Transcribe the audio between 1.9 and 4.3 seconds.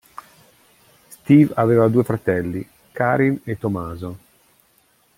fratelli, Karin e Tomaso.